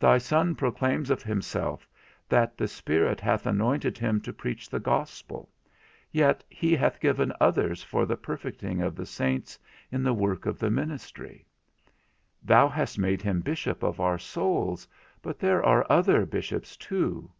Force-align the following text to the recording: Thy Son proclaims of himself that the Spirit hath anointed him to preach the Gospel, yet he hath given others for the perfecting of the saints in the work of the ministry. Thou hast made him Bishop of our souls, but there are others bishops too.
Thy 0.00 0.18
Son 0.18 0.56
proclaims 0.56 1.08
of 1.08 1.22
himself 1.22 1.88
that 2.28 2.58
the 2.58 2.66
Spirit 2.66 3.20
hath 3.20 3.46
anointed 3.46 3.96
him 3.96 4.20
to 4.22 4.32
preach 4.32 4.68
the 4.68 4.80
Gospel, 4.80 5.48
yet 6.10 6.42
he 6.50 6.74
hath 6.74 6.98
given 6.98 7.32
others 7.40 7.80
for 7.80 8.06
the 8.06 8.16
perfecting 8.16 8.82
of 8.82 8.96
the 8.96 9.06
saints 9.06 9.56
in 9.92 10.02
the 10.02 10.12
work 10.14 10.46
of 10.46 10.58
the 10.58 10.68
ministry. 10.68 11.46
Thou 12.42 12.68
hast 12.68 12.98
made 12.98 13.22
him 13.22 13.38
Bishop 13.40 13.84
of 13.84 14.00
our 14.00 14.18
souls, 14.18 14.88
but 15.22 15.38
there 15.38 15.62
are 15.64 15.86
others 15.88 16.26
bishops 16.28 16.76
too. 16.76 17.30